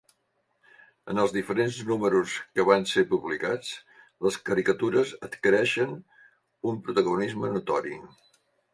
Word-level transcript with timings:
En 1.11 1.19
els 1.23 1.35
diferents 1.35 1.77
números 1.89 2.33
que 2.55 2.65
van 2.71 2.87
ser 2.93 3.05
publicats, 3.13 3.71
les 4.29 4.41
caricatures 4.51 5.15
adquireixen 5.31 5.97
un 6.73 6.85
protagonisme 6.91 7.57
notori. 7.59 7.99